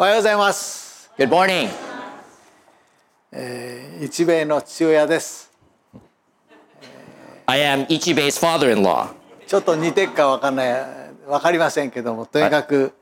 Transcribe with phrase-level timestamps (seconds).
[0.00, 1.10] おはようございます。
[1.18, 1.68] Good morning.
[3.32, 5.50] えー日米の父親です。
[7.46, 9.08] I am Ichibei's father in law.
[9.48, 10.86] ちょっと似てるかわかんない、
[11.26, 12.92] わかりませんけども、とにかく、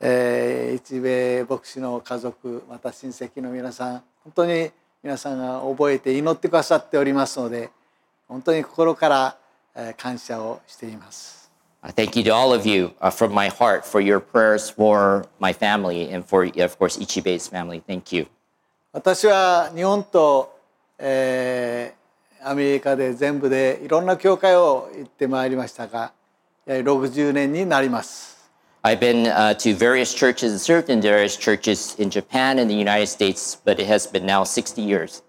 [0.00, 4.70] えー日米牧師の家族、また親戚の皆さん、本当に
[5.02, 7.68] 皆さんが覚えて祈ってくださっておりますので、
[8.26, 9.36] 本当に心から、
[9.74, 11.37] えー感謝をしています。
[11.87, 15.51] Uh, Thank you to all of you uh, from my heart for your prayers for my
[15.51, 17.81] family and for, of course, Ichibei's family.
[17.85, 18.27] Thank you.
[18.93, 20.59] 私は日本と、
[20.99, 22.03] えー
[22.45, 26.11] アメリカで全部でいろんな教会を行ってまいりましたが、
[26.65, 28.49] やはり60年になります。
[28.83, 32.75] I've been uh, to various churches and served in various churches in Japan and the
[32.75, 35.23] United States, but it has been now 60 years.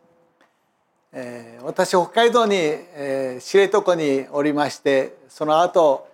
[1.12, 6.08] えー私北海道に、えー知床におりましてその後、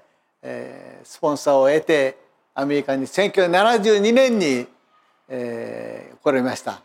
[0.48, 2.18] えースポンサーを得て
[2.54, 4.68] アメリカに1972年に、
[5.28, 6.82] えー来られました。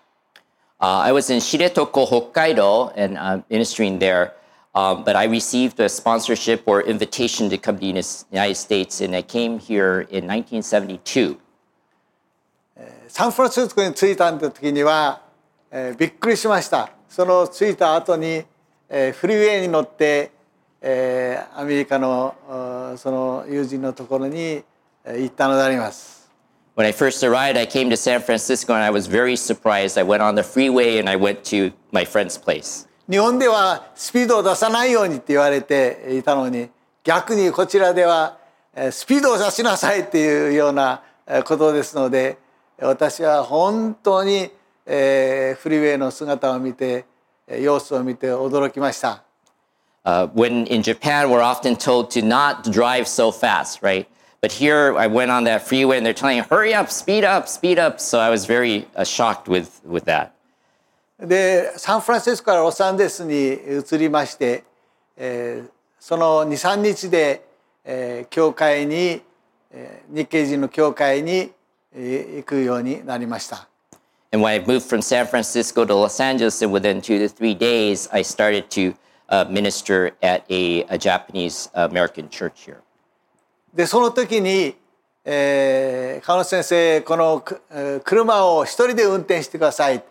[0.79, 4.33] Uh, I was in Shiretoko, Hokkaido, and uh, ministering there.
[4.75, 9.15] Um, but I received a sponsorship or invitation to come to the United States, and
[9.17, 11.37] I came here in 1972.
[13.09, 15.21] サンフランシスコに着いた時には、
[15.71, 16.91] えーびっくりしました。
[17.09, 18.45] その着いた後に、
[18.89, 20.31] えーフリーウェイに乗って、
[20.83, 22.35] えーアメリカの
[22.97, 24.63] その友人のところに
[25.05, 26.21] えー行ったのであります。
[26.77, 29.99] When I first arrived, I came to San Francisco, and I was very surprised.
[30.01, 32.87] I went on the freeway, and I went to my friend's place.
[33.11, 36.71] 日本ではスピードを出さないようにって言われていたのに
[37.03, 38.39] 逆にこちらでは
[38.75, 42.39] えースピードを出しなさいっていうようなえーことですので
[42.81, 44.51] 私は本当に
[44.87, 47.05] えーフリーウェイの姿を見て
[47.49, 49.25] えー様子を見て驚きました。
[50.06, 54.08] Uh, when in Japan, we're often told to not drive so fast, right?
[54.42, 57.48] But here, I went on that freeway, and they're telling you, "Hurry up, speed up,
[57.48, 60.34] speed up." So I was very uh, shocked with with that.
[61.20, 64.64] でサンフランシスコからロサンゼルスに移りまして、
[65.18, 67.44] えーその23日で、
[67.84, 69.24] えー教会に、
[69.72, 71.52] えー日系人の教会に、
[71.96, 73.68] えー行くようになりました。
[74.32, 77.56] And when I moved from San Francisco to Los Angeles, and within two to three
[77.56, 78.94] days, I started to
[79.31, 82.79] uh, minister at a, a Japanese American church here.
[83.73, 84.75] でその時に、
[85.25, 90.03] えー、川野先生このくえー車を一人で運転してください、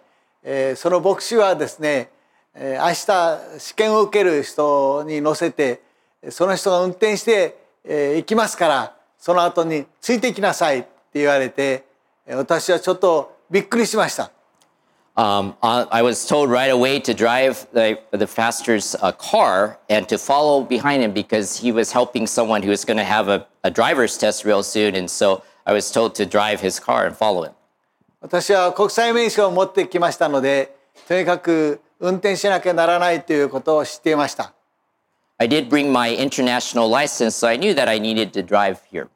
[0.43, 2.09] えーその牧師はですね、
[2.55, 5.81] えー明日試験を受ける人に乗せて
[6.29, 11.83] その人が運転して、えー行きますからその後についてきなさいって言われて
[12.25, 14.31] えー私はちょっとびっくりしました。
[15.18, 20.18] Um, I I was told right away to drive the, the pastor's uh, car and to
[20.18, 23.70] follow behind him because he was helping someone who was going to have a, a
[23.70, 24.96] driver's test real soon.
[24.96, 27.54] And so I was told to drive his car and follow him.
[28.20, 30.74] 私は国際免許を持ってきましたので
[31.06, 34.52] とにかく運転しなきゃならないということを知っていました。
[35.38, 39.08] I did bring my international license, so I knew that I needed to drive here.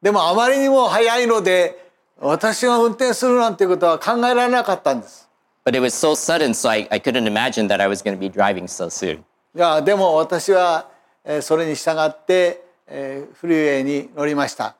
[0.00, 1.86] でもあまりにも早いので
[2.18, 5.28] 私が運転するなんてことは考えられなかったんです。
[5.63, 8.19] But it was so sudden, so I, I couldn't imagine that I was going to
[8.19, 9.23] be driving so soon.
[9.55, 10.89] いやでも私は
[11.23, 14.75] えーそれに従ってえーフリーウェイに乗りました。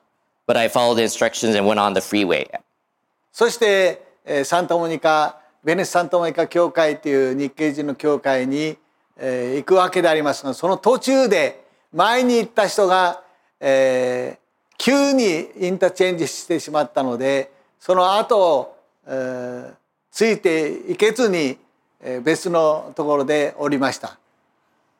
[0.46, 2.48] But I followed the instructions and went on the freeway.
[3.30, 8.76] そしてえーサンタモニカベネスサンタモニカ教会という日系人の教会に
[9.18, 11.62] えー行くわけでありますがその途中で
[11.92, 13.22] 前に行った人が
[13.60, 14.42] えー
[14.78, 18.74] 急にインターチェンジしてしまったのでその後、
[19.06, 19.81] えー
[20.12, 21.58] ついていけずに
[22.04, 24.18] えー別のところで降りました。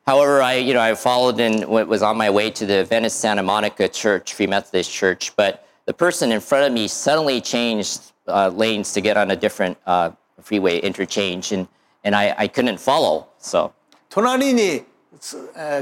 [0.05, 3.13] However, I, you know, I followed and wa- was on my way to the Venice
[3.13, 8.11] Santa Monica Church, Free Methodist Church, but the person in front of me suddenly changed
[8.27, 11.67] uh, lanes to get on a different uh, freeway interchange, and,
[12.03, 13.27] and I, I couldn't follow.
[13.39, 13.71] So
[14.09, 14.83] 隣に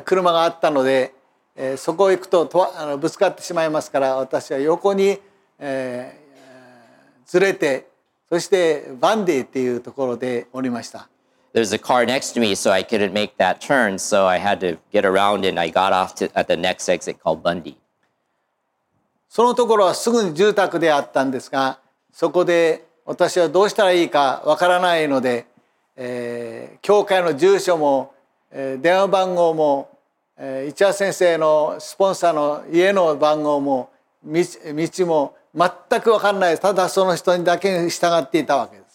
[0.05, 1.13] 車があったので、
[1.55, 5.19] えーそこへ行くととわあのぶつかってしまいますから私は横に、
[5.59, 6.21] えー
[7.27, 7.87] ずれて
[8.31, 11.09] そしてバンディっていうところで降りました。
[11.53, 14.77] there's a car next to me, so I couldn't make that turn, so I had to
[14.93, 17.75] get around, and I got off to, at the next exit called Bundy.
[19.27, 21.79] そのところはすぐに住宅であったんですが
[22.11, 25.45] そこで私はどうしたらいいかわからないので、
[25.97, 28.13] えー教会の住所も、
[28.49, 29.89] えー電話番号も、
[30.37, 33.89] えー市谷先生のスポンサーの家の番号も
[34.23, 38.91] 道道も全く分かんないただその人にだけに従っていたわけです。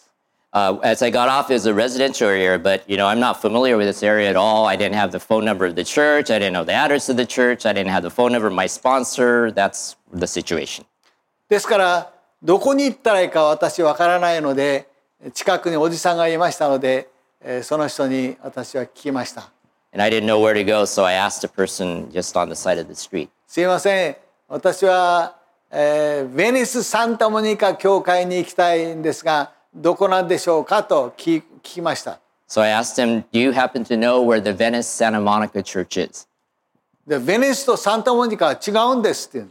[0.53, 3.41] Uh, as I got off, it was a residential area, but you know, I'm not
[3.41, 4.65] familiar with this area at all.
[4.65, 6.31] I didn't have the phone number of the church.
[6.31, 7.65] I didn't know the address of the church.
[7.65, 9.51] I didn't have the phone number of my sponsor.
[9.51, 10.85] That's the situation.
[11.49, 12.11] ですから
[12.41, 14.87] どこに行ったらいいか私わからないので
[15.33, 17.09] 近くにおじさんがいましたので
[17.41, 19.49] えーその人に私は聞きました
[19.93, 22.55] And I didn't know where to go, so I asked a person just on the
[22.55, 23.29] side of the street.
[23.47, 24.17] すいません
[24.49, 25.36] 私は、
[25.71, 32.19] えーベニス・サンタモニカ教会に行きたいんですがどこなんでしょうかと聞聞きました
[32.49, 35.97] So I asked him, Do you happen to know where the Venice Santa Monica church
[36.01, 36.27] is?
[37.05, 39.45] でベニスとサンタモニカは違うんですって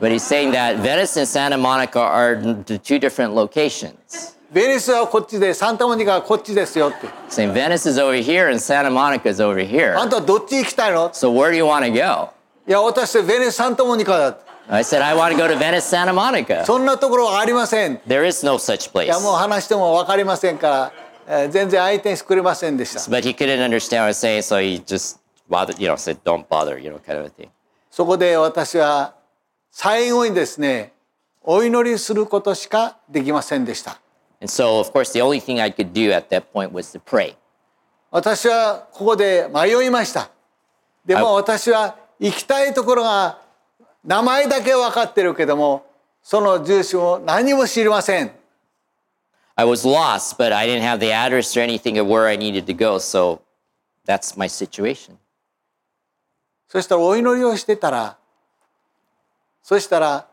[0.00, 4.36] But he's saying that Venice and Santa Monica are the two different locations.
[4.52, 10.04] ベニスはこっちでサンタモニカはこっちですよって Saying Venice is over here and Santa Monica is over あ here.
[10.06, 12.30] んたはどっち行きたいの So where do you want to go?
[12.66, 16.64] いや私ベニス・サンタモニカだって I said, I want to go to Venice, Santa Monica.
[16.66, 19.06] そんなところはありませんい There is no such place.
[19.06, 20.92] やもう話しても分かりませんから、
[21.26, 25.18] えー全然相手にしてくれませんでした But he couldn't understand what I was saying, so he just
[25.48, 27.48] bothered, you know, said, Don't bother, you know, kind of a thing.
[27.90, 29.14] そこで私は
[29.70, 30.92] 最後にですね
[31.42, 33.98] お祈りすることしかできませんでした
[34.40, 37.00] And so, of course, the only thing I could do at that point was to
[37.00, 37.36] pray.
[38.10, 40.30] 私はここで迷いました
[41.06, 43.40] でも私は行きたいところが
[44.08, 45.84] 名前だけ分かってるけども
[46.22, 48.30] その住所も何も知りません。
[49.54, 52.74] I was lost, but I didn't have the address or anything of where I needed to
[52.74, 53.40] go, so
[54.06, 55.16] that's my situation.
[56.68, 58.16] そしたらお祈りをしてたら
[59.62, 60.26] そしたら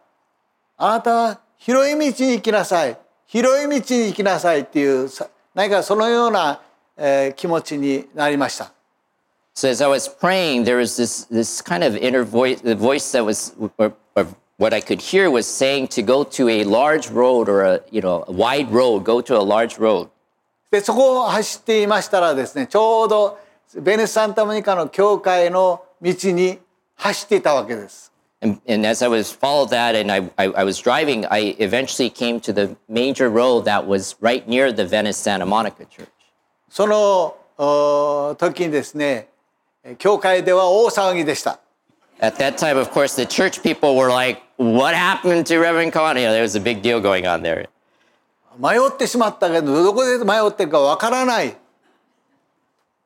[0.77, 2.97] あなたは広い道に行きなさい。
[3.27, 6.61] 広い道に行きなさいっていうさ何かそのような、
[6.95, 8.71] えー気持ちになりました
[9.54, 13.12] So as I was praying, there was this, this kind of inner voice, the voice
[13.12, 14.26] that was, or, or
[14.56, 18.00] what I could hear was saying to go to a large road or a, you
[18.00, 20.08] know, a wide road, go to a large road.
[20.70, 23.38] でそこを走っていましたらですねちょうど
[23.74, 26.60] ベネス・サンタモニカの教会の道に
[26.94, 28.12] 走っていたわけです。
[28.42, 32.08] And, and as I was followed that and I, I, I was driving, I eventually
[32.08, 36.08] came to the major road that was right near the Venice Santa Monica church.
[36.68, 39.28] そのお時にですね
[39.97, 41.59] 教会では大騒ぎでした。
[42.19, 46.21] At that time, of course, the church people were like, what happened to Reverend Connie?
[46.21, 47.67] You know, there was a big deal going on there.
[48.57, 51.55] 迷ってしまったけどどこで迷ってるかわからない。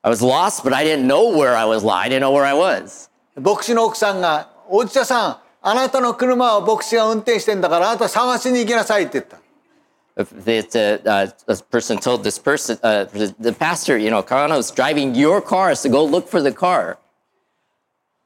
[0.02, 1.86] I was lost, but I didn't know where I was.
[1.86, 3.10] I didn't know where I was.
[3.36, 9.38] 牧師の奥さんが「おじさんあなたの車は牧師が運転してんだからあなた探しに行きなさい」って言った。
[10.19, 14.71] If the, uh, uh, a person told this person, uh, the the pastor, you know, Carano's
[14.71, 16.99] driving your car, so go look for the car.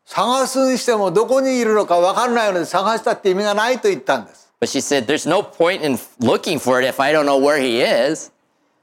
[0.04, 4.52] 探すにしてもどこにいるのか分からないので探したって意味がないと言ったんです。
[4.60, 7.58] But she said, there's no point in looking for it if I don't know where
[7.58, 8.32] he is.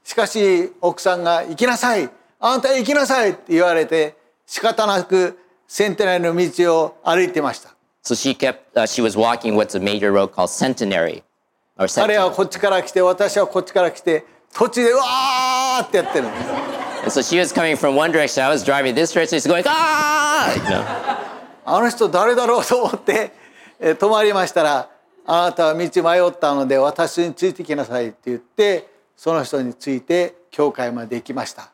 [0.02, 2.08] しかし奥さんが「行きなさい
[2.38, 4.14] あなた行きなさい」って言われて
[4.46, 11.24] 仕方なくセンテナリの道を歩いてました So she kept, uh, she was walking what's a major road called Centenary.
[11.87, 16.37] 彼は.こっちから来て私はこっちから来て土地でわーってやってるんで
[17.09, 18.43] す so she was coming from one direction.
[18.45, 19.39] I was driving this direction.
[19.39, 20.53] She's going, ah!
[20.53, 20.83] You know?
[21.65, 23.31] あの人誰だろうと思って、
[23.79, 24.89] えー止まりましたら
[25.25, 31.71] 「あなたは道迷ったので私についてきなさい」って言ってその人について教会まで行きました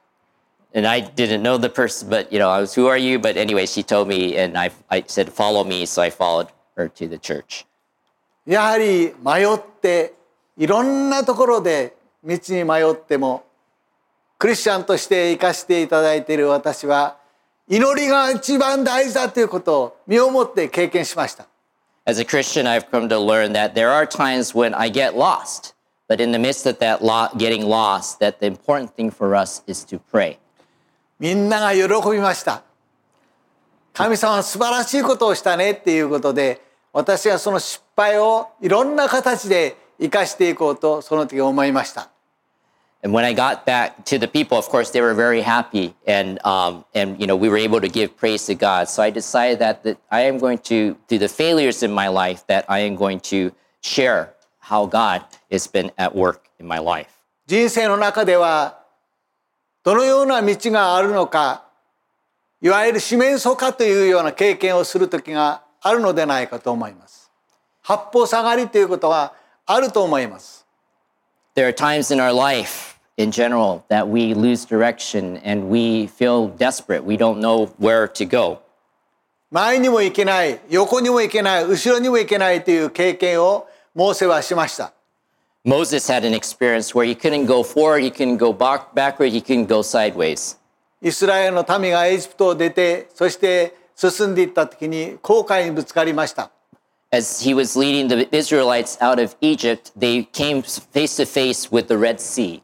[0.75, 3.18] And I didn't know the person, but you know, I was, who are you?
[3.19, 5.86] But anyway, she told me, and I, I said, follow me.
[5.86, 7.65] So I followed her to the church.
[8.47, 10.13] やはり迷って
[10.57, 13.44] いろんなところで道に迷っても
[14.37, 17.18] クリスチャンとして生かしていただいている私は
[17.68, 21.45] 祈りが一番大事だということを身をもって経験しました
[22.06, 25.75] As a Christian, I've come to learn that there are times when I get lost,
[26.07, 29.61] but in the midst of that lo- getting lost, that the important thing for us
[29.68, 30.37] is to pray.
[31.19, 32.63] みんなが喜びました
[33.94, 36.61] 神様は素晴らしいことをしたねっていうことで
[36.97, 42.09] 私はその失敗をいろんな形で生かしていこうとその時思いました
[43.04, 46.39] And when I got back to the people, of course, they were very happy, and
[46.44, 48.89] um, and you know we were able to give praise to God.
[48.89, 52.47] So I decided that, that I am going to, through the failures in my life,
[52.47, 53.51] that I am going to
[53.81, 57.11] share how God has been at work in my life.
[57.45, 58.80] 人生の中では
[59.83, 61.66] どのような道があるのか
[62.59, 67.31] いわゆる四面楚歌というような経験をする時があるのではないかと思います
[67.81, 69.33] 八方下がりということは
[69.65, 70.65] あると思います
[71.55, 76.49] There are times in our life, in general, that we lose direction and we feel
[76.49, 77.03] desperate.
[77.03, 78.59] We don't know where to go.
[79.49, 84.93] 前にも行けない横にも行けない後ろにも行けないという経験をモーセはしました
[85.65, 89.41] Moses had an experience where he couldn't go forward, he couldn't go back, backward, he
[89.41, 90.57] couldn't go sideways.
[91.01, 96.51] イスラエルの民がエジプトを出てそして進んでいった時に航海にぶつかりました
[97.09, 101.87] As he was leading the Israelites out of Egypt, they came face to face with
[101.87, 102.61] the Red Sea.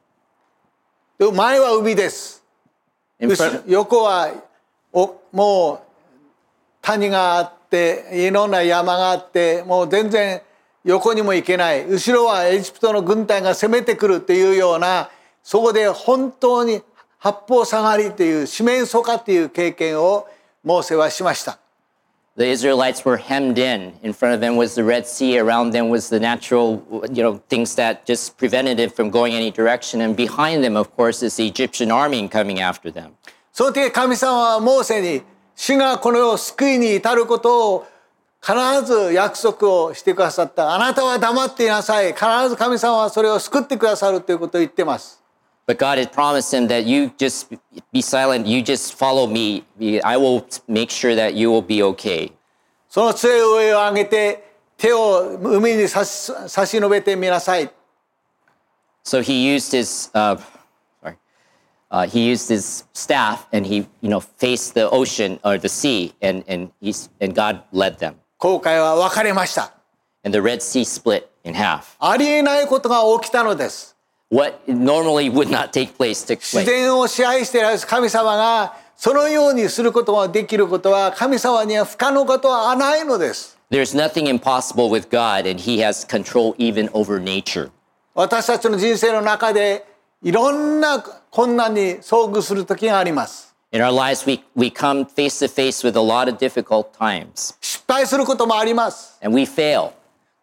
[1.18, 2.44] で前は海です。
[3.66, 4.34] 横は
[4.92, 5.80] おもう
[6.82, 10.42] 谷があっていろんな山があってもう全然
[10.84, 15.10] 横にも行けない後ろはエジプトの軍隊が攻めてくるっていうような
[15.42, 16.82] そこで本当に
[17.18, 20.28] 八方下がりっていう四面楚歌っていう経験を
[20.64, 21.60] モーセはしました。
[22.36, 23.94] the Israelites were hemmed in.
[24.02, 25.38] In front of them was the Red Sea.
[25.38, 29.52] Around them was the natural, you know, things that just prevented them from going any
[29.52, 30.02] direction.
[30.02, 33.12] And behind them, of course, is the Egyptian army coming after them.
[33.52, 35.22] その時神様はモーセに
[35.56, 37.88] 主がこの世を救いに至ることを
[38.42, 40.74] 必ず約束をしてくださった。
[40.74, 42.14] あなたは黙っていなさい。
[42.14, 45.23] 必ず神様はそれを救ってくださるということを言ってます。
[45.67, 47.53] But God had promised him that you just
[47.93, 49.65] be silent, you just follow me.
[50.03, 52.33] I will make sure that you will be okay.
[52.89, 54.49] その杖を上を上げて
[54.79, 57.71] 手を海に差し差し伸べてみなさい。
[59.05, 60.39] So he used his, uh,
[61.03, 61.17] sorry,
[61.91, 66.15] uh, he used his staff and he, you know, faced the ocean or the sea,
[66.23, 68.15] and and he's and God led them.
[68.39, 69.75] 後悔は分かれました。
[70.25, 71.97] And the Red Sea split in half.
[71.99, 73.92] ありえないことが起きたのです。
[74.34, 76.66] What normally would not take place took 自 place.
[76.66, 83.60] 然を支配している神様がそのようにすることができることは神様には不可能ことはないのです。
[83.70, 87.70] There's nothing impossible with God, and He has control even over nature.
[88.16, 89.86] 私たちの人生の中で
[90.24, 91.00] いろんな
[91.30, 93.54] 困難に遭遇する時があります。
[93.72, 99.20] In our lives, we, we come face to face with a lot of difficult times, 失敗することもあります。
[99.24, 99.92] and we fail.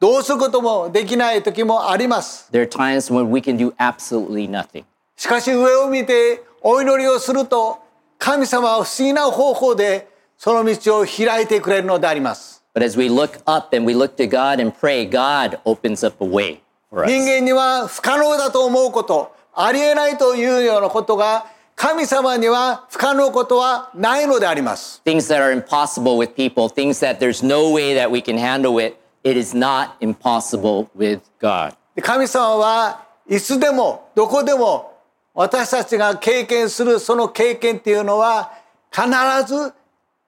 [0.00, 2.48] どうすることもできない時もあります。
[2.50, 4.84] There are times when we can do absolutely nothing.
[5.14, 7.80] しかし上を見てお祈りをすると
[8.18, 12.64] 神様は不思議な方法でその道を開いてくれるのであります。
[12.74, 16.26] But as we look up and we look to God and pray, God opens up a
[16.26, 17.26] way for 人 us.
[17.26, 21.44] 間には不可能だと思うこと、ありえないというようなことが
[21.76, 25.02] 神様には不可能ことはないのであります。
[25.04, 28.96] Things that are impossible with people, things that there's no way that we can handle it,
[29.23, 31.75] it is not impossible with God.
[31.95, 34.93] で神様はいつでもどこでも
[35.33, 38.51] 私たちが経験するその経験っていうのは
[38.91, 39.07] 必
[39.47, 39.73] ず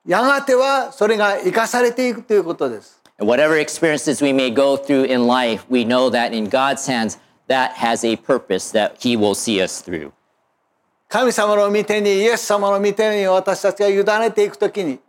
[0.06, 2.98] やがてはそれが生かされていくということです。
[3.20, 7.18] And whatever experiences we may go through in life, we know that in God's hands,
[7.48, 10.12] that has a purpose that He will see us through.
[11.10, 15.00] 神様の御手にイエス様の御手に私たちが委ねていくときに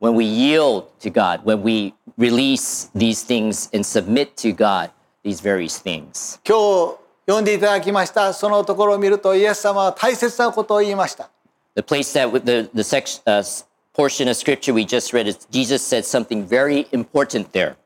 [0.00, 4.90] When we yield to God, when we release these things and submit to God
[5.24, 6.38] these various things.
[6.44, 11.30] 今日読んでいただきましたそのところを見るとイエス様は大切なことを言いました。
[11.76, 13.64] The place that with the, the section, uh, s-
[13.94, 17.76] portion of scripture we just read is Jesus said something very important there.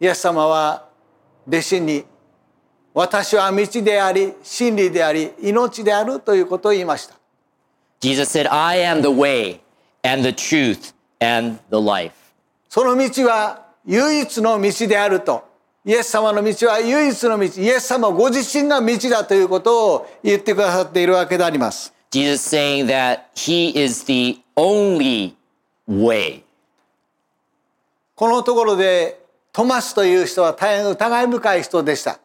[0.00, 0.88] イエス様は
[1.46, 2.04] 弟子に
[2.94, 7.14] 私は道であり真理であり命であるということを言いました。
[8.00, 9.60] Jesus said, I am the way
[10.04, 12.13] and the truth and the life.
[12.69, 15.47] その道は唯一の道であると。
[15.85, 17.45] イエス様の道は唯一の道。
[17.45, 21.93] イエス様ご自身が道だということを言ってくださっているわけであります。
[22.11, 25.33] Jesus saying that he is the only
[25.87, 26.43] way.
[28.15, 29.21] このところで
[29.53, 32.19] トマスという人は大変疑い深い人でした。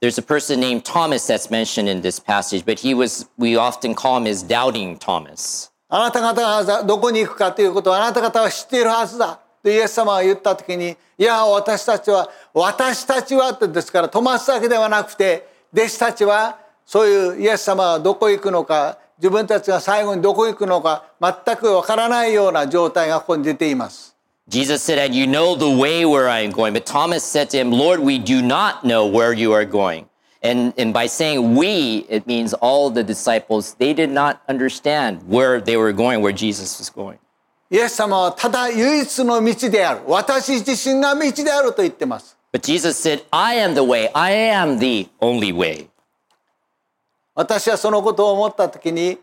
[0.00, 3.94] There's a person named Thomas that's mentioned in this passage, but he was, we often
[3.94, 5.70] call him as doubting Thomas.
[5.88, 9.40] あなた方がどこに行くかということをあなた方は知っているはずだ。
[9.62, 24.14] とイエス様が言った時に、いや、私たちは、私たちはってですから、トマスだけではなくて、弟子たちは、そういうイエス様がどこ行くのか、自分たちが最後にどこ行くのか、全くわからないような状態がここに出ています。
[24.48, 26.72] Jesus said, And you know the way where I am going.
[26.72, 30.07] But Thomas said to him, Lord, we do not know where you are going.
[30.40, 35.60] And, and by saying we, it means all the disciples, they did not understand where
[35.60, 37.18] they were going, where Jesus was going.
[37.70, 40.00] イエス様はただ唯一の道である。
[40.06, 42.36] 私自身が道であると言ってます。
[42.50, 45.88] But Jesus said, I am the way, I am the only way.
[47.34, 49.18] 私はそのことを思った時に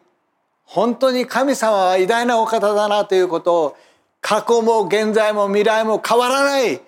[0.64, 3.78] 本当に神様は偉大なお方だなということを
[4.22, 6.82] 過去も現在も未来も変わらない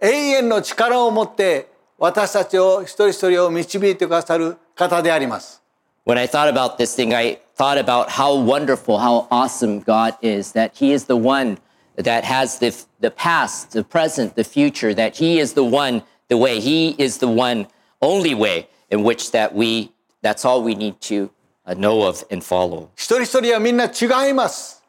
[0.00, 1.71] 永遠の力を持って
[2.01, 5.61] 私たちを一人一人を導いてくださる方であります。
[6.05, 10.53] When I thought about this thing, I thought about how wonderful, how awesome God is,
[10.53, 11.57] that He is the one
[11.97, 16.37] that has the, the past, the present, the future, that He is the one, the
[16.37, 16.59] way.
[16.59, 17.67] He is the one,
[18.01, 21.29] only way in which that we, that's all we need to
[21.65, 22.89] uh, know of and follow.
[22.95, 24.83] 一人一人はみんな違います。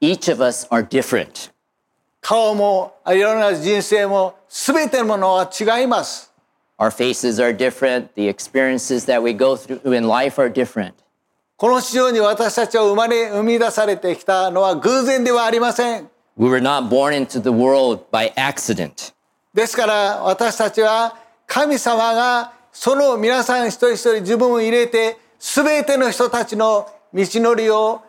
[0.00, 1.50] Each of us are different.
[2.22, 6.25] 顔もいろんな人生も全てのものは違います
[6.79, 8.13] Our faces are different.
[8.15, 10.93] The experiences that we go through in life are different.
[11.57, 16.07] この地上に私たちは生まれ生み出されてきたのは偶然ではありません
[16.37, 19.13] We were not born into the world by accident.
[19.55, 21.17] ですから私たちは
[21.47, 28.03] 神様がその皆さん一人一人自分を入れて全ての人たちの道のりを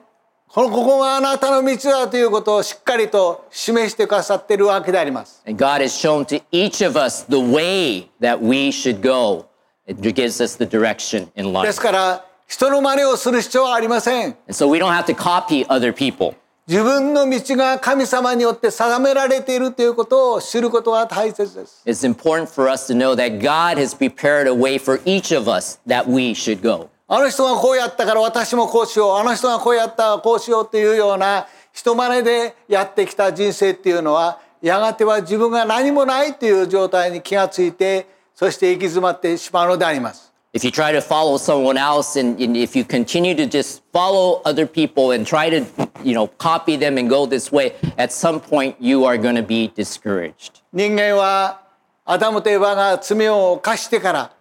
[0.50, 5.42] このここがあなたの道だということをしっかりと示してくださっているわけであります。
[5.46, 9.44] And God has shown to each of us the way that we should go.
[9.86, 11.72] It gives us the direction in で life.
[11.74, 14.24] すから人の真似をする必要はありません。
[14.24, 16.34] And so we don't have to copy other people.
[16.66, 21.82] 自分の道が神様によって定められているということを知ることが大切です。
[21.84, 25.78] It's important for us to know that God has prepared a way for each of us
[25.86, 26.88] that we should go.
[27.10, 29.16] あの人がこうやったから私もこうしよう。
[29.16, 40.34] あの人がこうやったからこうしようというような人真似でやってきた人生っていうのはやがては自分が何もないという状態に気がついてそして行き詰まってしまうのであります。
[40.52, 44.66] If you try to follow someone else and, and if you continue to just follow other
[44.66, 45.64] people and try to,
[46.04, 49.42] you know, copy them and go this way, at some point you are going to
[49.42, 50.62] be discouraged.
[50.74, 51.62] 人間は
[52.04, 54.32] アダムとエバが罪を犯してから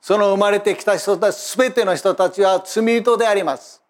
[0.00, 3.82] その生まれてきた人たち全ての人たちは罪人であります。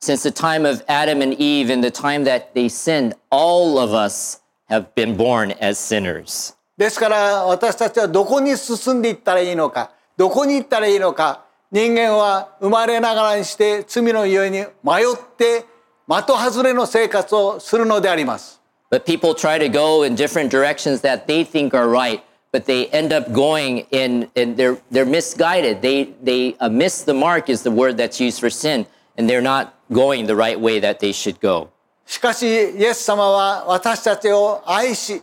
[0.00, 3.94] Since the time of Adam and Eve and the time that they sinned, all of
[3.94, 6.56] us have been born as sinners.
[6.76, 15.64] ですから私たちはどこに進んでいったらいいのかどこに行ったらいいのか人間は生まれながらにして罪のゆえに迷って
[16.08, 18.60] 的外れの生活をするのであります。
[18.90, 22.20] But people try to go in different directions that they think are right,
[22.51, 25.81] but they end up going in, and they're, they're misguided.
[25.81, 28.87] They, they uh, miss the mark, is the word that's used for sin,
[29.17, 31.69] and they're not going the right way that they should go.
[32.05, 35.21] しかしイエス様は私たちを愛し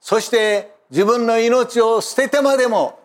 [0.00, 2.98] そして自分の命を捨ててまでも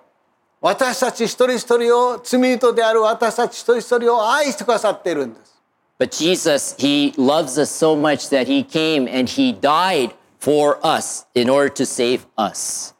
[0.60, 5.52] 私たち一人一人を罪人である私たち一人一人を愛してくださっているんです。
[6.00, 11.27] But Jesus, He loves us so much that He came and He died for us
[11.35, 12.95] in order to save us.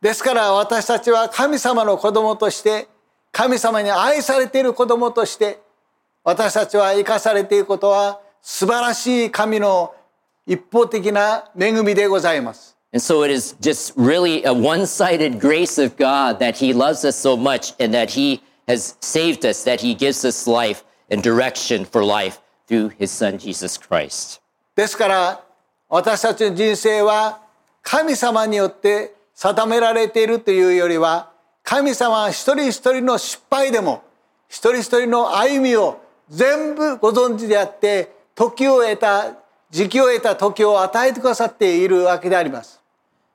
[0.00, 2.88] ですから私たちは神様の子供として
[3.32, 5.60] 神様に愛されている子供として
[6.22, 9.94] 私たちは生かされていることは素晴らしい神の
[10.46, 12.76] 一方的な恵みでございます。
[12.92, 17.16] And so it is just really a one sided grace of God that He loves us
[17.16, 21.84] so much and that He has saved us, that He gives us life and direction
[21.84, 24.40] for life through His Son, Jesus Christ.
[24.76, 25.44] ですから
[25.94, 27.38] 私たちの人生は
[27.80, 31.30] 神様によって定められているというよりは
[31.62, 34.02] 神様は一人一人の失敗でも
[34.48, 39.36] 一人一人の歩みを全部ご存知であって時を得た
[39.70, 42.80] 時期を得た時を与えてくださっているわけであります。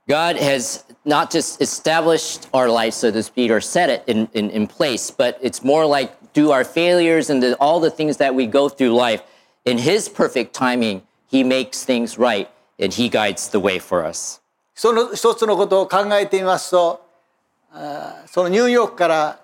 [0.09, 4.49] God has not just established our life, so to speak, or set it in, in,
[4.49, 8.35] in place, but it's more like do our failures and the, all the things that
[8.35, 9.21] we go through life.
[9.63, 12.47] In His perfect timing, He makes things right
[12.79, 14.41] and He guides the way for us.
[14.73, 17.01] その一つのことを考えてみますと
[18.27, 19.39] そのニューヨークから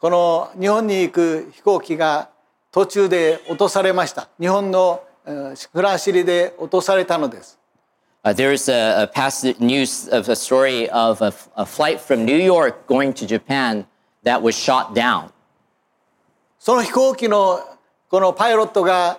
[0.00, 2.30] この日本に行く飛行機が
[2.72, 7.58] 途中で落とされました日本のえーフランシリで落とされたのです
[8.24, 12.36] Uh, there's a, a past news of a story of a, a flight from New
[12.36, 13.84] York going to Japan
[14.22, 15.30] that was shot down.
[16.60, 17.58] その飛行機の
[18.08, 19.18] このパイロットが、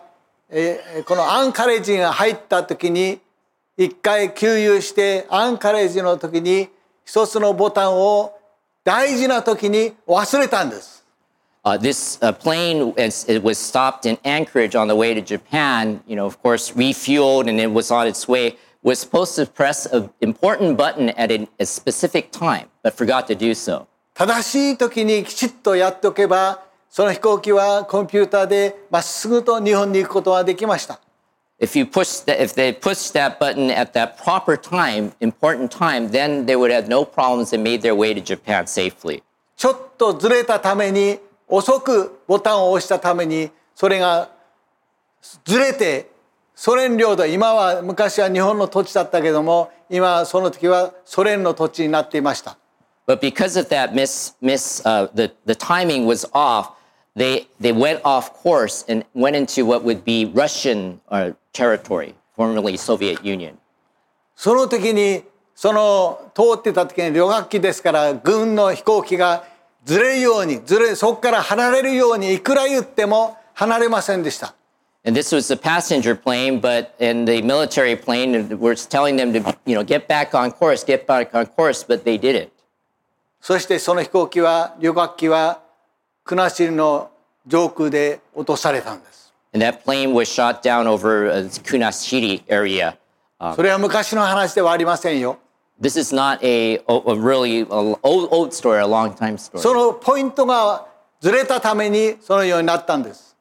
[0.55, 3.19] えーこのアンカレッジが入った時に
[3.75, 6.69] 一回給油してアンカレッジの時に
[7.03, 8.37] 一つのボタンを
[8.83, 11.03] 大事な時に忘れたんです。
[11.65, 16.15] Uh, this uh, plane, as it was stopped in Anchorage on the way to Japan, you
[16.15, 20.09] know, of course, refueled and it was on its way, was supposed to press an
[20.19, 23.87] important button at a, a specific time, but forgot to do so.
[24.13, 26.62] 正しい時にきちっとやっておけば
[26.95, 30.99] その飛行機はコンピューターでまっすぐと日本に行くことができました。
[31.59, 36.45] If you push that, if they push that button at that proper time, important time, then
[36.45, 39.23] they would have no problems and made their way to Japan safely.
[39.57, 44.29] ちょっとずれたために遅くボタンを押したためにそれが
[45.45, 46.11] ずれて
[46.53, 52.55] ソ連領土今は昔は日本の土地だったけども今その時はソ連の土地になっていました。
[53.07, 56.73] But because of that miss, miss uh, the, the timing was off,
[57.14, 62.76] they, they went off course and went into what would be Russian uh, territory, formerly
[62.76, 63.58] Soviet Union.
[64.36, 69.44] その時にその通ってた時に旅客機ですから軍の飛行機が
[69.84, 74.54] ずれるようにずれそこから離れるようにいくら言っても離れませんでした。
[75.04, 79.32] And this was a passenger plane, but in the military plane, it was telling them
[79.32, 82.50] to, you know, get back on course, get back on course, but they didn't.
[83.40, 85.61] そしてその飛行機は旅客機は
[86.23, 87.11] 国後の
[87.45, 89.33] 上空で落とされたんです。
[89.53, 92.95] And that plane was shot down over uh, Kunashiri area.
[93.55, 95.37] それは昔の話ではありませんよ。
[95.81, 99.59] This is not a, a really old, old story, a long time story.
[99.59, 100.87] そのポイントが
[101.19, 103.33] ずれたためにそのようになったんです。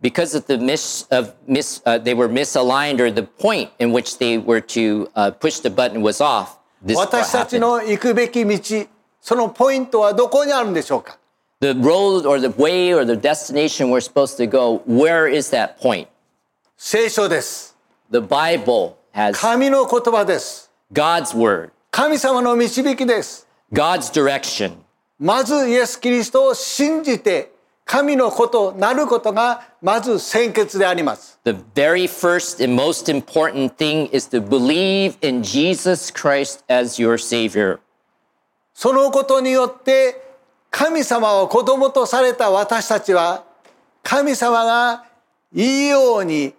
[0.00, 4.18] because of the mis, of mis, uh, they were misaligned or the point in which
[4.18, 6.58] they were to uh, push the button was off.
[6.82, 8.86] This 私たち.の行くべき道、
[9.20, 11.18] そのポイントはどこにあるんでしょうか
[11.61, 15.79] The road or the way or the destination we're supposed to go, where is that
[15.79, 16.07] point?
[16.77, 17.75] 聖書です。
[18.11, 20.69] The Bible has 神の言葉です。
[20.91, 23.47] God's word, 神様の導きです。
[23.71, 24.73] God's direction.
[25.17, 27.51] まずイエス・キリストを信じて
[27.85, 31.39] 神のことなることがまず先決であります。
[31.45, 37.17] The very first and most important thing is to believe in Jesus Christ as your
[37.17, 37.79] Savior.
[38.73, 40.21] そのことによって
[40.70, 43.44] 神様を子供とされた私たちは
[44.02, 45.04] 神様が
[45.52, 46.54] いいように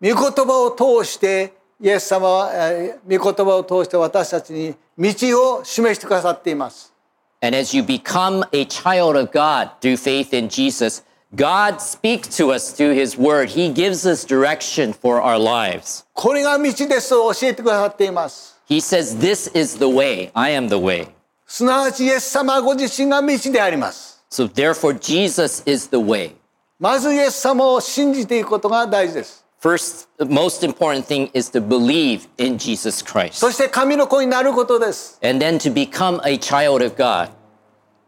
[0.00, 6.92] 御言葉を通してイエス様はえー御言葉を通して私たちに道を示してくださっています。
[7.40, 11.02] And as you become a child of God through faith in Jesus,
[11.34, 13.48] God speaks to us through His Word.
[13.50, 16.04] He gives us direction for our lives.
[16.12, 18.60] これが道ですと教えてくださっています。
[18.68, 20.30] He says, This is the way.
[20.34, 21.08] I am the way.
[21.52, 24.24] すなわちイエス様ご自身が道であります。
[24.30, 26.32] So therefore, Jesus is the way.
[26.78, 29.44] まずイエス様を信じていくことが大事です。
[29.60, 35.18] First, the most important thing is to believe in Jesus Christ そして神の子になることです。
[35.22, 37.28] and then to become a child of God.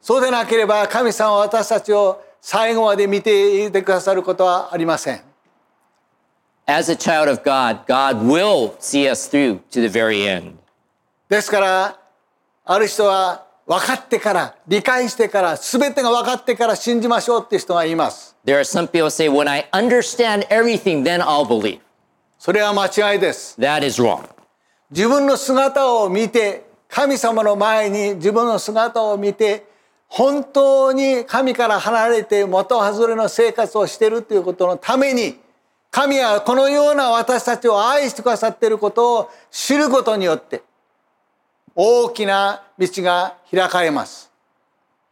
[0.00, 5.20] そうでなければ神様は私たちを最後まで見ていてくださることはありません。
[6.64, 10.54] As a child of God, God will see us through to the very end.
[11.28, 12.03] ですから、
[12.66, 18.34] ある人は分かってから、理解してから、全てが分かってから信じましょうっていう人がいます。
[18.46, 21.80] There are some people say, When I understand everything, then I'll believe.
[22.38, 23.60] それは間違いです。
[23.60, 24.28] That is wrong.
[24.90, 29.66] 自分の姿を見て、神様の前に自分の姿を見て、
[30.08, 35.38] 本当に神から離れて元外れの生活をしているということのために、
[35.90, 40.62] 神はこのような私たちを愛してくださっていることを知ることによって、
[41.74, 44.30] 大きな道が開かれます。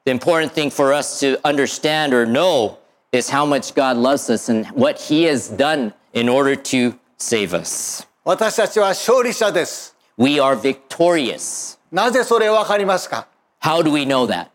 [0.04, 2.78] The important thing for us to understand or know
[3.12, 7.54] is how much God loves us and what He has done in order to save
[7.54, 8.06] us.
[8.24, 9.96] 私たちは勝利者です。
[10.16, 11.78] We are victorious.
[11.90, 13.26] なぜそれわかりますか
[13.60, 14.48] How do we know that?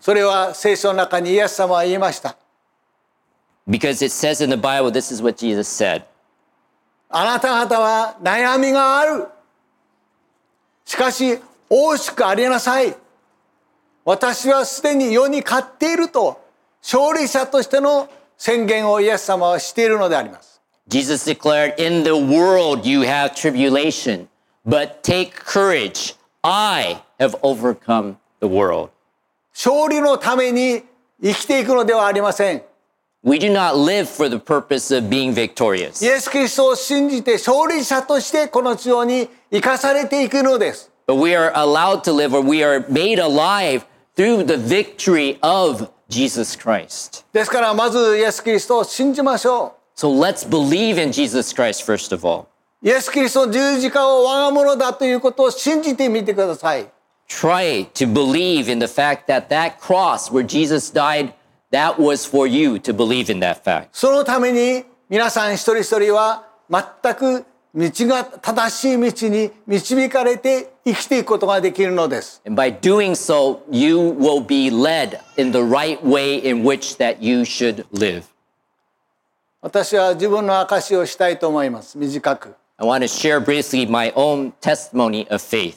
[0.00, 2.36] それは聖書の中にイエス様は言いました。
[3.68, 6.02] Because it says in the Bible, this is what Jesus said
[7.08, 9.28] あなた方は悩みがある。
[10.84, 11.38] しかし、
[11.74, 12.94] 大しくありなさい。
[14.04, 16.38] 私はすでに世に勝っていると、
[16.82, 20.60] 勝利者としての宣言をイエス様はしているのであります。
[20.88, 24.28] Jesus declared, In the world you have tribulation,
[24.68, 26.14] but take courage.
[26.42, 28.90] I have overcome the world.
[29.54, 30.82] 勝利のために
[31.22, 32.62] 生きていくのではありません。
[33.24, 40.91] We do not live for the purpose of being イ victorious, エス・キリストを信じて勝利者としてこの地上に生かされていくのです。
[41.05, 46.55] but we are allowed to live or we are made alive through the victory of Jesus
[46.57, 47.25] Christ.
[47.33, 52.47] ですからまずイエス・キリストを信じましょ So let's believe in Jesus Christ first of all.
[52.83, 52.87] う。
[52.87, 56.87] イエス・キリストの十字架を我が物だということを信じてみてください。
[57.27, 61.33] Try to believe in the fact that that cross where Jesus died,
[61.71, 63.89] that was for you to believe in that fact.
[63.91, 67.45] そのために皆さん一人一人は全く
[67.75, 72.42] 道が正しい道に導かれて 生きていくことができるのです。
[72.44, 77.42] And by doing so, you will be led in the right way in which that you
[77.42, 78.24] should live.
[79.60, 81.96] 私は自分の証しをしたいと思います。
[81.96, 82.56] 短く。
[82.78, 85.76] I want to share briefly my own testimony of faith.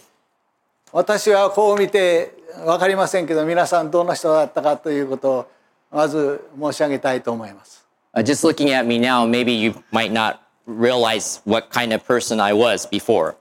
[0.91, 2.33] 私はこう見て
[2.65, 5.47] 分かりませんけど皆さんどんな人だったかということを
[5.91, 7.85] まず申し上げたいと思います。
[8.15, 12.53] Uh, just looking at me now, maybe you might not realize what kind of person I
[12.53, 13.35] was before.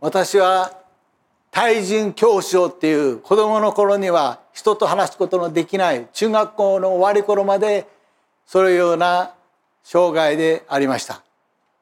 [0.00, 0.81] 私は
[1.52, 7.86] 対人教師っていう子供の頃には人と話すことのできない中学校の終わり頃まで
[8.46, 9.34] そういうような
[9.84, 11.22] 障害でありました。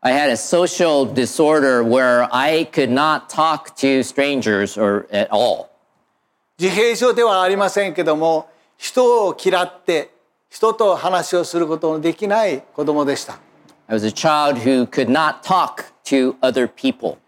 [0.01, 5.69] I had a social disorder where I could not talk to strangers or at all.
[6.59, 10.11] 自閉症ではありませんけども人を嫌って
[10.49, 13.39] 人と話をすることのできない子供でした。
[13.87, 17.19] I was a child who could not talk to other people.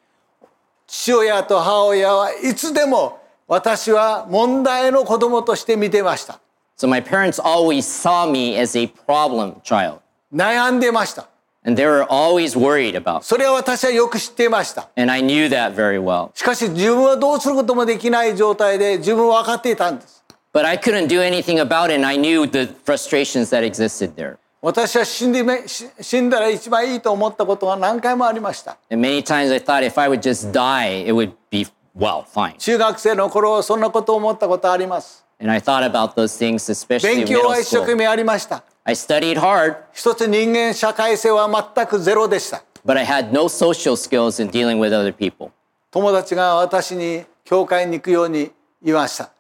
[0.93, 6.39] 父親と母親はいつでも私は問題の子供として見てました
[6.77, 10.01] So my parents always saw me as a problem child.
[10.35, 11.29] 悩んでました
[11.65, 13.23] And they were always worried about.
[13.23, 16.29] それは私はよく知っていました And I knew that very well.
[16.35, 24.15] しかし自分はどうすることもできない状態で自分は分かっていたんです But I couldn't do anything about it, and I knew the frustrations that existed
[24.17, 24.37] there.
[24.65, 25.43] 私は死ん,で
[26.01, 28.79] 死んだら一番いいと思ったことは何回もありました。
[32.59, 35.25] 中学生の頃そんなこと思ったことあります。
[37.09, 38.63] 勉強は一生懸命ありました。
[39.93, 42.63] 一つ人間社会性は全くゼロでした。
[45.91, 49.31] 友達が私に教会に行くように言いました。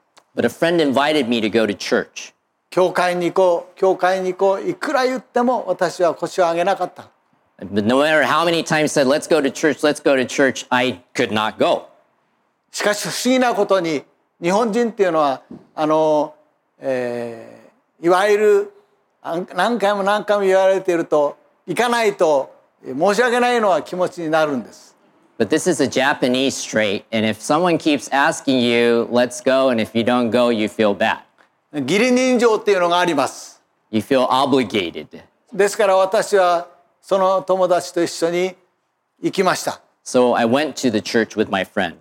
[2.72, 7.10] 教会に行こう教会に行こういくら言っても私は腰を上げなかった
[7.60, 10.66] But no matter how many times said, let's go to church, let's go to church,
[10.70, 11.86] I could not go.
[12.72, 14.02] しかし不思議なことに
[14.42, 15.42] 日本人っていうのは
[15.76, 16.34] あの、
[16.80, 17.62] えー
[18.02, 18.72] いわゆる
[19.54, 21.36] 何回も何回も言われていると
[21.68, 22.52] 行かないと
[22.84, 24.96] 申し訳ないのは気持ちになるんです。
[25.38, 29.96] But this is a Japanese trait, and if someone keeps asking you, let's go, and if
[29.96, 31.18] you don't go, you feel bad.
[31.72, 33.62] 義理人情っていうのがあります。
[33.90, 35.22] You feel obligated.
[35.52, 36.68] ですから私は
[37.00, 38.54] その友達と一緒に
[39.22, 39.80] 行きました。
[40.04, 41.96] So I went to the church with my friend.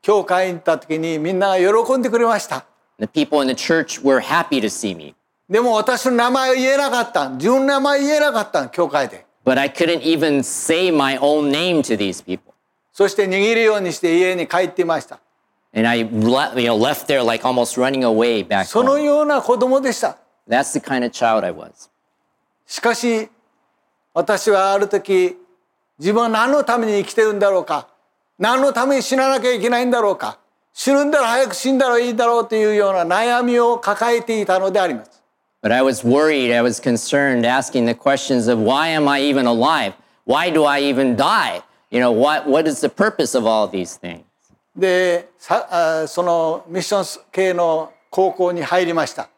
[0.00, 2.64] 教会に行った時にみんなが喜んでくれました。
[2.98, 5.14] The people in the church were happy to see me,
[5.48, 7.30] でも私の名前を言えなかった。
[7.30, 8.68] 自分の名前言えなかった。
[8.68, 9.26] 教会で。
[9.44, 12.52] but I couldn't even say my own name to these people.
[12.92, 15.20] そして握るようにして家に帰っていました。
[15.73, 19.03] And I le- you know, left there like almost running away back その home.
[19.03, 20.17] ような子供でした。
[20.47, 21.89] That's the kind of child I was.
[22.65, 23.29] しかし
[24.13, 25.37] 私はある時
[25.99, 27.87] 自分は何のために生きてるんだろうか
[28.39, 30.39] 何のために死ななきゃいけないんだろうか
[30.73, 35.23] 死ぬんだら早く死んだらいいだろうというような悩みを抱えていたのであります。
[35.63, 39.47] But I was worried, I was concerned, asking the questions of why am I even
[39.47, 39.93] alive?
[40.25, 41.63] Why do I even die?
[41.89, 44.23] You know, what, what is the purpose of all these things?
[44.74, 49.28] でさあそのミッション系の高校に入りました。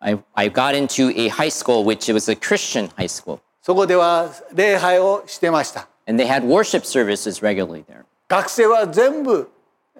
[0.00, 5.88] I, I got into a high school, which was a Christian high school, そこでは礼拝をしてました。
[6.06, 8.04] and they had worship services regularly there.
[8.28, 9.50] 学生は全部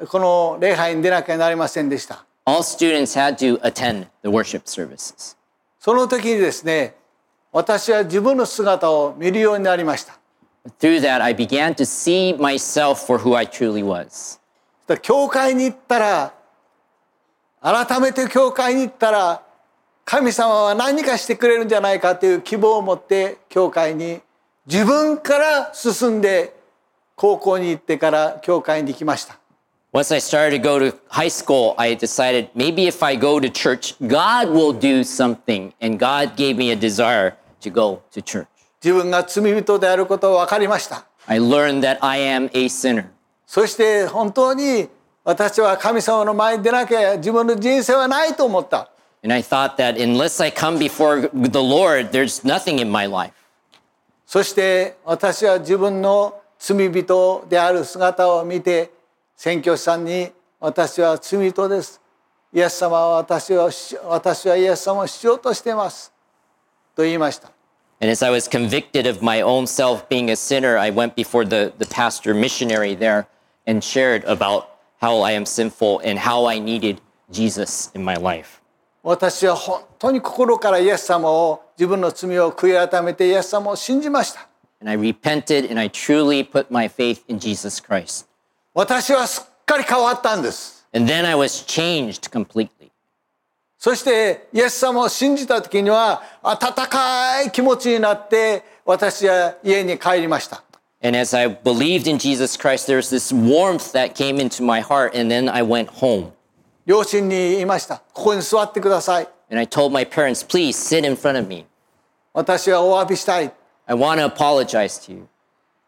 [0.08, 2.24] この礼拝に出なきゃなりませんでした。
[2.46, 5.36] All students had to attend the worship services.
[5.78, 6.94] その時にですね
[7.52, 10.18] 私は自分の姿を見るようになりました。
[10.78, 14.39] Through that, I began to see myself for who I truly was.
[14.90, 16.34] だ教会に行ったら
[17.62, 19.42] 改めて教会に行ったら
[20.04, 24.20] 神様は何かしてくれるんじゃないかという希望を持って教会に
[24.66, 26.56] 自分から進んで
[27.14, 29.38] 高校に行ってから教会に行きました。
[29.92, 33.96] Once I started to go to high school, I decided maybe if I go to church,
[34.00, 35.72] God will do something.
[35.80, 38.46] And God gave me a desire to go to church.
[38.82, 41.04] 自分が罪人であることを分かりました。
[41.26, 43.06] I learned that I am a sinner.
[43.50, 44.88] そして本当に
[45.24, 48.92] 私は神様の前に出なきゃ自分の人生はないと思った。
[49.24, 53.32] And I thought that unless I come before the Lord, there's nothing in my life.
[54.24, 58.92] そして私は自分の罪人である姿を見て
[59.34, 62.00] 宣教師さんに「私は罪人です」
[62.54, 66.12] 「イエス様は私をし私はイエス様をしようとしています」
[66.94, 67.50] と言いました。
[68.00, 71.72] And as I was convicted of my own self being a sinner, I went before the,
[71.78, 73.26] the pastor missionary there
[73.70, 74.66] and shared about
[75.00, 78.60] how I am sinful and how I needed Jesus in my life.
[79.02, 84.48] 私は本当に心からイエス様を自分の罪を悔い改めてイエス様を信じました。
[84.82, 88.26] And I repented and I truly put my faith in Jesus Christ.
[88.74, 90.86] 私はすっかり変わったんです。
[90.92, 92.90] And then I was changed completely.
[93.78, 100.62] そしてイエス様を信じた時には温かい気持ちになって私は家に帰りました。
[101.01, 105.13] And as I believed in Jesus Christ, there was this warmth that came into my heart.
[105.15, 106.31] And then I went home
[106.85, 108.03] 両親に言いました。
[108.13, 109.27] ここに座ってください。
[109.49, 111.65] and I told my parents, please sit in front of me.
[112.33, 113.51] 私はお詫びしたい。
[113.85, 115.27] I want to apologize to you.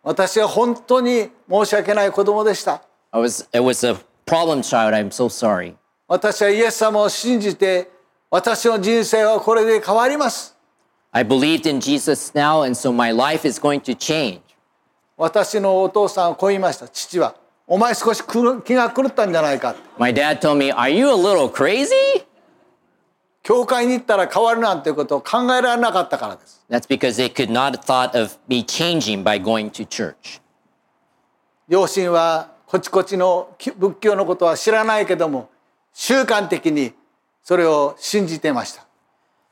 [0.04, 2.84] 私は本当に申し訳ない子供でした。
[3.12, 4.93] I was, it was a problem child.
[4.93, 5.76] I'm so sorry.
[6.08, 7.89] 私はイエス様を信じて
[8.30, 10.56] 私の人生はこれで変わります。
[11.12, 14.41] I believed in Jesus now, and so my life is going to change.
[15.22, 16.88] 私のお父さんはこう言いました。
[16.88, 17.37] 父は。
[17.68, 18.24] お前少し
[18.64, 19.76] 気が狂ったんじゃないか。
[19.96, 22.24] My dad told me, Are you a little crazy?
[23.44, 30.40] 教会に行ったら変わるなんていうことを考えられなかったからです That's because they could not have thought of me changing by going to church.
[31.68, 35.50] 両親はこちこちの仏教のことは知らないけども
[35.92, 36.94] 習慣的に
[37.44, 38.85] それを信じていました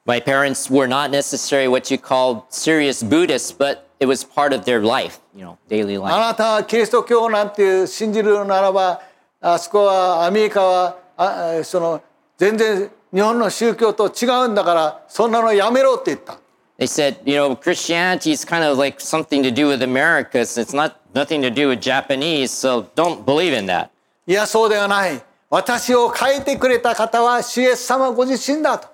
[0.04, 4.63] My parents were not necessarily what you call serious Buddhists, but it was part of
[4.65, 6.19] their life, you know, daily あ life.
[6.19, 9.02] なたはキリスト教なんていう信じるならば
[9.41, 12.02] あそこはアメリカはああその
[12.38, 16.39] 全然日本の宗教と違うんだからそんなのやめろって言った
[16.78, 20.60] They said, you know, Christianity is kind of like something to do with America, so
[20.60, 23.89] it's not nothing to do with Japanese, so don't believe in that.
[24.28, 28.89] いやそうではない私を変えてくれた方は主イエス様ご自身だと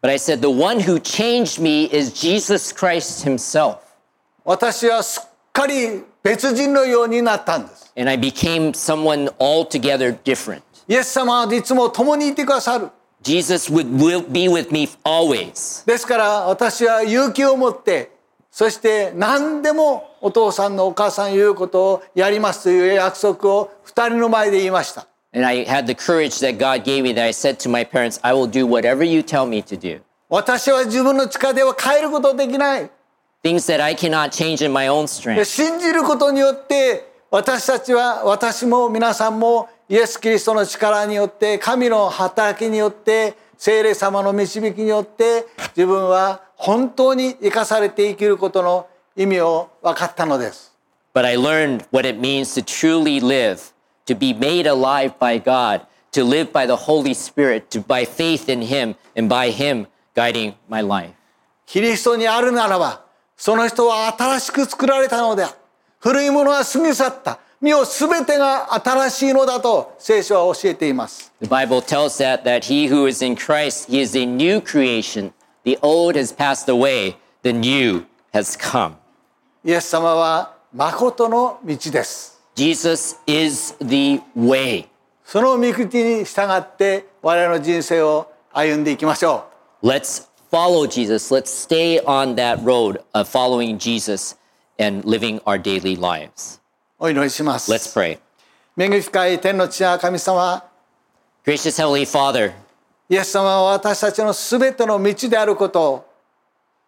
[0.00, 3.78] But I said, the one who changed me is Jesus Christ himself.
[4.43, 10.61] 私はすっかり別人のようになったんです And I became someone altogether different.
[10.87, 12.89] イエス様はいつも共にいてくださる
[13.21, 15.85] Jesus would will be with me always.
[15.85, 18.11] ですから私は勇気を持って
[18.49, 28.19] そして何でもお父さんのお母さん言うことをやりますという約束を二人の前で言いました And I had the courage that God gave me that I said to my parents,
[28.21, 30.01] I will do whatever you tell me to do.
[30.27, 32.89] 私は自分の力では変えることできない
[33.43, 35.45] Things that I cannot change in my own で strength.
[35.45, 50.71] 信じることによって私たちは私も皆さんもイエス・キリストの力によって神の働きによって聖霊様の導きによって自分は本当に生かされて生きることの意味を分かったのです。
[51.13, 53.73] But I learned what it means to truly live,
[54.05, 58.47] to be made alive by God, to live by the Holy Spirit, to by faith
[58.47, 61.13] in Him, and by Him guiding my life.
[61.65, 63.05] キリストにあるならば
[63.41, 65.55] その人は新しく作られたのである
[65.97, 75.33] 古いものは過ぎ去った身を全てが新しいのだと聖書は教えています The Bible tells that that he who is in Christ, he is a new creation.
[75.63, 78.93] The old has passed away, the new has come.
[79.65, 84.85] イエス様は誠の道です Jesus is the way.
[85.25, 89.45] その御口に従って我々の人生を歩んでいきましょ
[89.81, 91.31] Let's follow Jesus.
[91.31, 94.35] Let's stay on that road of following Jesus
[94.77, 96.59] and living our daily lives.
[96.99, 98.19] うお祈りします Let's pray.
[98.77, 100.63] 恵み深い天の地や神様
[101.45, 102.51] Gracious Heavenly Father,
[103.09, 106.05] イエス様は私たちの全ての道であることを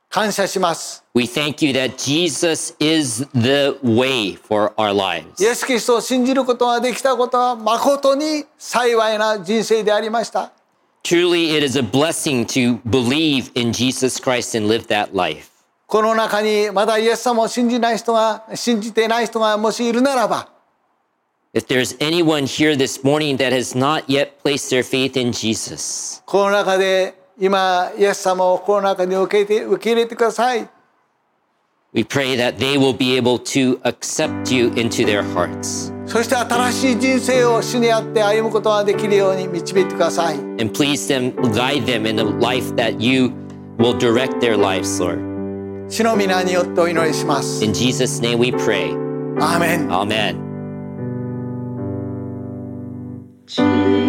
[0.09, 5.43] 感謝します we thank you that Jesus is the way for our lives.
[5.43, 10.51] イエス・キリストを信じることができたことは誠に幸いな人生でありました
[11.02, 15.50] Truly, it is a blessing to believe in Jesus Christ and live that life.
[15.86, 20.50] この中にまだイエス様を信じない人が信じていない人がもしいるならば
[21.54, 26.22] If there's anyone here this morning that has not yet placed their faith in Jesus,
[26.26, 30.68] この中で今イエス様をこの中に受けて受け入れてください
[31.92, 35.92] we pray that they will be able to accept you into their hearts.
[36.06, 43.30] そして新しい人生を主にあって歩むことができるように導いてください And please them, guide them in the life that you
[43.78, 45.18] will direct their lives, Lord.
[45.90, 48.94] 主の皆によってお祈りします In Jesus' name we pray.
[49.40, 50.48] アーメン Amen.「
[53.46, 54.01] 大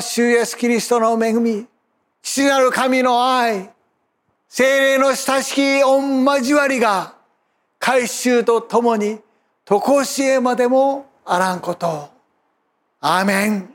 [0.00, 1.66] 主イエスキリストの恵み
[2.22, 3.70] 父なる神の愛
[4.48, 7.14] 精霊の親しき御交わりが
[7.78, 9.18] 改宗とともに
[9.64, 12.10] 常しえまでもあらんこと。
[13.00, 13.73] アーメン。